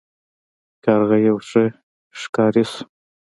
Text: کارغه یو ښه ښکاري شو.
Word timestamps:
کارغه 0.83 1.17
یو 1.27 1.37
ښه 1.49 1.63
ښکاري 2.19 2.63
شو. 2.71 2.83